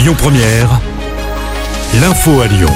Lyon 0.00 0.14
Première, 0.16 0.80
l'info 2.00 2.40
à 2.40 2.46
Lyon. 2.46 2.70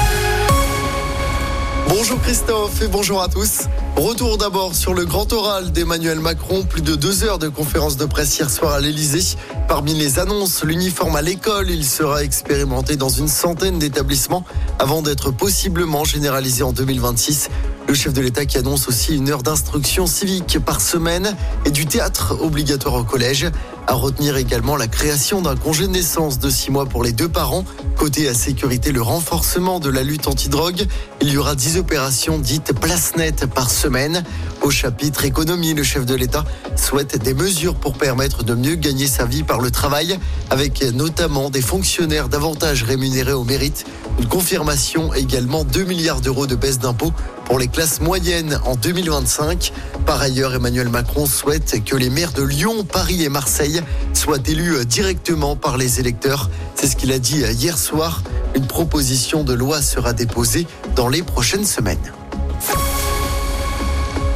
Bonjour 1.89 2.21
Christophe 2.21 2.83
et 2.83 2.87
bonjour 2.87 3.23
à 3.23 3.27
tous. 3.27 3.61
Retour 3.95 4.37
d'abord 4.37 4.75
sur 4.75 4.93
le 4.93 5.05
grand 5.05 5.33
oral 5.33 5.71
d'Emmanuel 5.71 6.19
Macron. 6.19 6.63
Plus 6.63 6.83
de 6.83 6.93
deux 6.93 7.23
heures 7.23 7.39
de 7.39 7.49
conférence 7.49 7.97
de 7.97 8.05
presse 8.05 8.37
hier 8.37 8.51
soir 8.51 8.73
à 8.73 8.79
l'Elysée. 8.79 9.37
Parmi 9.67 9.95
les 9.95 10.19
annonces, 10.19 10.63
l'uniforme 10.63 11.15
à 11.15 11.23
l'école, 11.23 11.71
il 11.71 11.83
sera 11.83 12.23
expérimenté 12.23 12.95
dans 12.95 13.09
une 13.09 13.27
centaine 13.27 13.79
d'établissements 13.79 14.45
avant 14.77 15.01
d'être 15.01 15.31
possiblement 15.31 16.03
généralisé 16.03 16.61
en 16.61 16.73
2026. 16.73 17.49
Le 17.95 18.01
chef 18.01 18.11
de 18.11 18.19
l'État 18.19 18.45
qui 18.45 18.57
annonce 18.57 18.89
aussi 18.89 19.15
une 19.15 19.29
heure 19.29 19.41
d'instruction 19.41 20.05
civique 20.05 20.59
par 20.59 20.81
semaine 20.81 21.33
et 21.63 21.71
du 21.71 21.85
théâtre 21.85 22.37
obligatoire 22.41 22.95
au 22.95 23.05
collège. 23.05 23.49
À 23.87 23.93
retenir 23.93 24.35
également 24.35 24.75
la 24.75 24.87
création 24.87 25.41
d'un 25.41 25.55
congé 25.55 25.87
de 25.87 25.93
naissance 25.93 26.37
de 26.37 26.49
six 26.49 26.71
mois 26.71 26.87
pour 26.87 27.05
les 27.05 27.13
deux 27.13 27.29
parents. 27.29 27.63
Côté 27.95 28.27
à 28.27 28.33
sécurité, 28.33 28.91
le 28.91 29.01
renforcement 29.01 29.79
de 29.79 29.89
la 29.89 30.03
lutte 30.03 30.27
antidrogue. 30.27 30.85
Il 31.21 31.29
y 31.29 31.37
aura 31.37 31.55
10 31.55 31.77
opérations 31.77 32.37
dites 32.37 32.73
place 32.77 33.15
nette 33.15 33.45
par 33.45 33.69
semaine. 33.69 34.25
Au 34.61 34.71
chapitre 34.71 35.23
économie, 35.23 35.73
le 35.73 35.83
chef 35.83 36.05
de 36.05 36.15
l'État 36.15 36.43
souhaite 36.75 37.23
des 37.23 37.33
mesures 37.33 37.75
pour 37.75 37.93
permettre 37.93 38.43
de 38.43 38.55
mieux 38.55 38.75
gagner 38.75 39.07
sa 39.07 39.23
vie 39.23 39.43
par 39.43 39.61
le 39.61 39.71
travail, 39.71 40.19
avec 40.49 40.83
notamment 40.93 41.49
des 41.49 41.61
fonctionnaires 41.61 42.27
davantage 42.27 42.83
rémunérés 42.83 43.31
au 43.31 43.45
mérite. 43.45 43.85
Une 44.17 44.27
confirmation 44.27 45.13
également 45.13 45.65
2 45.65 45.83
milliards 45.83 46.21
d'euros 46.21 46.47
de 46.47 46.55
baisse 46.55 46.79
d'impôts 46.79 47.11
pour 47.43 47.59
les 47.59 47.67
classes 47.67 47.99
moyennes 47.99 48.57
en 48.65 48.75
2025. 48.75 49.73
Par 50.05 50.21
ailleurs, 50.21 50.55
Emmanuel 50.55 50.87
Macron 50.87 51.25
souhaite 51.25 51.83
que 51.83 51.97
les 51.97 52.09
maires 52.09 52.31
de 52.31 52.41
Lyon, 52.41 52.85
Paris 52.85 53.23
et 53.23 53.29
Marseille 53.29 53.81
soient 54.13 54.39
élus 54.45 54.85
directement 54.85 55.57
par 55.57 55.77
les 55.77 55.99
électeurs. 55.99 56.49
C'est 56.75 56.87
ce 56.87 56.95
qu'il 56.95 57.11
a 57.11 57.19
dit 57.19 57.41
hier 57.41 57.77
soir. 57.77 58.23
Une 58.55 58.67
proposition 58.67 59.43
de 59.43 59.53
loi 59.53 59.81
sera 59.81 60.13
déposée 60.13 60.65
dans 60.95 61.09
les 61.09 61.21
prochaines 61.21 61.65
semaines. 61.65 62.13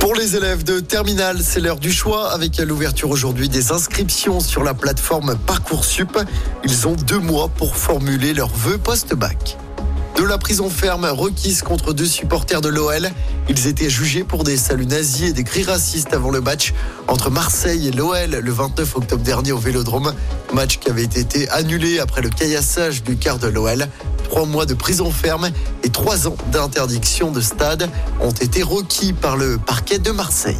Pour 0.01 0.13
les 0.13 0.35
élèves 0.35 0.63
de 0.63 0.81
terminale, 0.81 1.37
c'est 1.41 1.61
l'heure 1.61 1.79
du 1.79 1.91
choix 1.93 2.31
avec 2.31 2.57
l'ouverture 2.57 3.09
aujourd'hui 3.09 3.47
des 3.47 3.71
inscriptions 3.71 4.41
sur 4.41 4.63
la 4.63 4.73
plateforme 4.73 5.37
Parcoursup. 5.45 6.17
Ils 6.65 6.87
ont 6.87 6.95
deux 6.95 7.19
mois 7.19 7.47
pour 7.47 7.77
formuler 7.77 8.33
leurs 8.33 8.53
vœux 8.53 8.77
post-bac 8.77 9.57
de 10.19 10.25
la 10.25 10.37
prison 10.37 10.69
ferme 10.69 11.05
requise 11.05 11.61
contre 11.61 11.93
deux 11.93 12.05
supporters 12.05 12.59
de 12.59 12.67
l'OL. 12.67 13.09
Ils 13.47 13.67
étaient 13.67 13.89
jugés 13.89 14.25
pour 14.25 14.43
des 14.43 14.57
saluts 14.57 14.85
nazis 14.85 15.29
et 15.29 15.33
des 15.33 15.45
cris 15.45 15.63
racistes 15.63 16.13
avant 16.13 16.29
le 16.29 16.41
match 16.41 16.73
entre 17.07 17.29
Marseille 17.29 17.87
et 17.87 17.91
l'OL 17.91 18.29
le 18.29 18.51
29 18.51 18.97
octobre 18.97 19.23
dernier 19.23 19.53
au 19.53 19.57
Vélodrome. 19.57 20.13
Match 20.53 20.79
qui 20.79 20.89
avait 20.89 21.03
été 21.03 21.47
annulé 21.51 21.99
après 21.99 22.21
le 22.21 22.29
caillassage 22.29 23.01
du 23.01 23.15
quart 23.15 23.39
de 23.39 23.47
l'OL. 23.47 23.87
Trois 24.25 24.45
mois 24.45 24.65
de 24.65 24.73
prison 24.73 25.09
ferme 25.09 25.51
et 25.83 25.89
trois 25.89 26.27
ans 26.27 26.35
d'interdiction 26.51 27.31
de 27.31 27.39
stade 27.39 27.89
ont 28.19 28.31
été 28.31 28.61
requis 28.61 29.13
par 29.13 29.37
le 29.37 29.57
parquet 29.57 29.99
de 29.99 30.11
Marseille. 30.11 30.57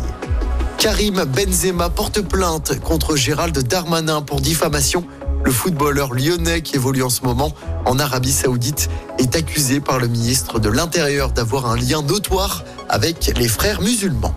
Karim 0.77 1.25
Benzema 1.25 1.89
porte 1.89 2.21
plainte 2.21 2.79
contre 2.79 3.17
Gérald 3.17 3.57
Darmanin 3.57 4.21
pour 4.21 4.39
diffamation. 4.39 5.03
Le 5.49 5.53
footballeur 5.55 6.13
lyonnais 6.13 6.61
qui 6.61 6.75
évolue 6.75 7.01
en 7.01 7.09
ce 7.09 7.23
moment 7.23 7.55
en 7.87 7.97
Arabie 7.97 8.31
Saoudite 8.31 8.87
est 9.17 9.35
accusé 9.35 9.79
par 9.79 9.97
le 9.97 10.07
ministre 10.07 10.59
de 10.59 10.69
l'Intérieur 10.69 11.31
d'avoir 11.31 11.65
un 11.65 11.75
lien 11.75 12.03
notoire 12.03 12.63
avec 12.87 13.33
les 13.35 13.47
frères 13.47 13.81
musulmans. 13.81 14.35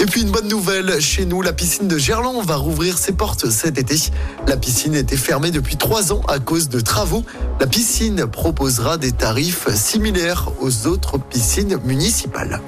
Et 0.00 0.04
puis 0.04 0.20
une 0.20 0.30
bonne 0.30 0.48
nouvelle, 0.48 1.00
chez 1.00 1.24
nous, 1.24 1.40
la 1.40 1.54
piscine 1.54 1.88
de 1.88 1.96
Gerland 1.96 2.44
va 2.44 2.56
rouvrir 2.56 2.98
ses 2.98 3.12
portes 3.12 3.48
cet 3.48 3.78
été. 3.78 3.96
La 4.46 4.58
piscine 4.58 4.94
était 4.94 5.16
fermée 5.16 5.50
depuis 5.50 5.78
trois 5.78 6.12
ans 6.12 6.20
à 6.28 6.38
cause 6.40 6.68
de 6.68 6.80
travaux. 6.80 7.24
La 7.58 7.66
piscine 7.66 8.26
proposera 8.26 8.98
des 8.98 9.12
tarifs 9.12 9.74
similaires 9.74 10.50
aux 10.60 10.86
autres 10.86 11.16
piscines 11.16 11.78
municipales. 11.86 12.60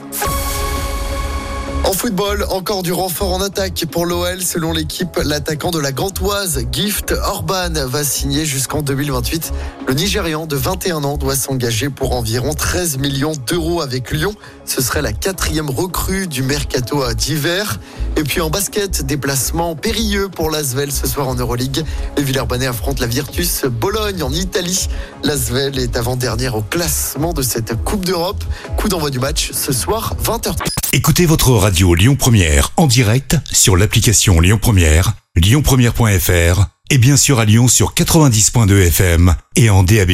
En 1.87 1.93
football, 1.93 2.45
encore 2.51 2.83
du 2.83 2.93
renfort 2.93 3.33
en 3.33 3.41
attaque 3.41 3.85
pour 3.89 4.07
l'OL. 4.07 4.43
Selon 4.43 4.73
l'équipe, 4.73 5.21
l'attaquant 5.25 5.71
de 5.71 5.79
la 5.79 5.93
Gantoise, 5.93 6.65
Gift 6.73 7.13
Orban, 7.13 7.71
va 7.87 8.03
signer 8.03 8.45
jusqu'en 8.45 8.83
2028. 8.83 9.53
Le 9.87 9.95
Nigérian 9.95 10.47
de 10.47 10.57
21 10.57 11.05
ans 11.05 11.17
doit 11.17 11.37
s'engager 11.37 11.89
pour 11.89 12.17
environ 12.17 12.55
13 12.55 12.99
millions 12.99 13.35
d'euros 13.47 13.83
avec 13.83 14.11
Lyon. 14.11 14.35
Ce 14.65 14.83
serait 14.83 15.01
la 15.01 15.13
quatrième 15.13 15.71
recrue 15.71 16.27
du 16.27 16.43
mercato 16.43 17.05
d'hiver. 17.15 17.79
Et 18.17 18.25
puis 18.25 18.41
en 18.41 18.49
basket, 18.49 19.05
déplacement 19.05 19.77
périlleux 19.77 20.29
pour 20.29 20.51
l'Asvel 20.51 20.91
ce 20.91 21.07
soir 21.07 21.29
en 21.29 21.35
Euroleague. 21.35 21.85
Les 22.17 22.23
Villers-Banais 22.23 22.67
affrontent 22.67 23.01
la 23.01 23.07
Virtus 23.07 23.65
Bologne 23.67 24.23
en 24.23 24.33
Italie. 24.33 24.89
L'Asvel 25.23 25.79
est 25.79 25.97
avant-dernière 25.97 26.57
au 26.57 26.63
classement 26.63 27.35
de 27.35 27.43
cette 27.43 27.75
Coupe 27.85 28.07
d'Europe. 28.07 28.43
Coup 28.79 28.89
d'envoi 28.89 29.11
du 29.11 29.19
match 29.19 29.51
ce 29.53 29.73
soir, 29.73 30.17
20h. 30.25 30.55
Écoutez 30.93 31.27
votre 31.27 31.51
radio 31.51 31.95
Lyon 31.95 32.17
Première 32.17 32.73
en 32.79 32.87
direct 32.87 33.37
sur 33.53 33.77
l'application 33.77 34.41
Lyon 34.41 34.59
Première, 34.61 35.13
lyonpremière.fr 35.37 36.65
et 36.89 36.99
bien 36.99 37.19
sûr 37.19 37.39
à 37.39 37.45
Lyon 37.45 37.69
sur 37.69 37.93
90.2 37.93 38.87
FM 38.87 39.35
et 39.57 39.69
en 39.69 39.83
DAB+. 39.83 40.13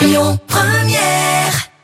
Lyon 0.00 0.38
Première 0.46 1.75